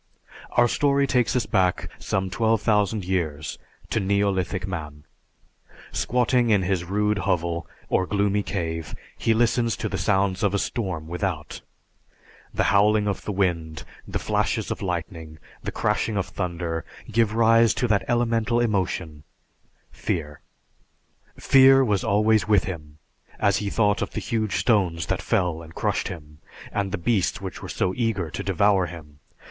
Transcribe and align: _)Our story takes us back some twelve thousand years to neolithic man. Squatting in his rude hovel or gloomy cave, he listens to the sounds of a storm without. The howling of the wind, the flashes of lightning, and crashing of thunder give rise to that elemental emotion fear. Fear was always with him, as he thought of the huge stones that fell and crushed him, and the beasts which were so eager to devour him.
_)Our 0.57 0.67
story 0.67 1.05
takes 1.05 1.35
us 1.35 1.45
back 1.45 1.87
some 1.99 2.31
twelve 2.31 2.63
thousand 2.63 3.05
years 3.05 3.59
to 3.91 3.99
neolithic 3.99 4.65
man. 4.65 5.03
Squatting 5.91 6.49
in 6.49 6.63
his 6.63 6.83
rude 6.85 7.19
hovel 7.19 7.67
or 7.87 8.07
gloomy 8.07 8.41
cave, 8.41 8.95
he 9.15 9.35
listens 9.35 9.77
to 9.77 9.87
the 9.87 9.99
sounds 9.99 10.41
of 10.41 10.55
a 10.55 10.57
storm 10.57 11.07
without. 11.07 11.61
The 12.51 12.63
howling 12.73 13.07
of 13.07 13.25
the 13.25 13.31
wind, 13.31 13.83
the 14.07 14.17
flashes 14.17 14.71
of 14.71 14.81
lightning, 14.81 15.37
and 15.63 15.71
crashing 15.71 16.17
of 16.17 16.25
thunder 16.25 16.83
give 17.11 17.35
rise 17.35 17.71
to 17.75 17.87
that 17.89 18.03
elemental 18.07 18.59
emotion 18.59 19.21
fear. 19.91 20.41
Fear 21.37 21.85
was 21.85 22.03
always 22.03 22.47
with 22.47 22.63
him, 22.63 22.97
as 23.39 23.57
he 23.57 23.69
thought 23.69 24.01
of 24.01 24.13
the 24.13 24.19
huge 24.19 24.55
stones 24.55 25.05
that 25.05 25.21
fell 25.21 25.61
and 25.61 25.75
crushed 25.75 26.07
him, 26.07 26.39
and 26.71 26.91
the 26.91 26.97
beasts 26.97 27.39
which 27.39 27.61
were 27.61 27.69
so 27.69 27.93
eager 27.95 28.31
to 28.31 28.41
devour 28.41 28.87
him. 28.87 29.19